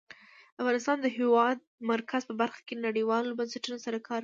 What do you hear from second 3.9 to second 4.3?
کار کوي.